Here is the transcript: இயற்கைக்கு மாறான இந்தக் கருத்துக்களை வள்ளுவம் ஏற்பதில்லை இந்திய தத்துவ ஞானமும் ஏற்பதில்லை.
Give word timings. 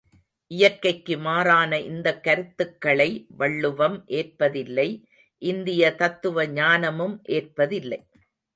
இயற்கைக்கு 0.51 1.17
மாறான 1.17 1.79
இந்தக் 1.81 2.23
கருத்துக்களை 2.23 3.07
வள்ளுவம் 3.37 4.03
ஏற்பதில்லை 4.11 4.87
இந்திய 5.41 5.95
தத்துவ 5.95 6.47
ஞானமும் 6.53 7.21
ஏற்பதில்லை. 7.29 8.01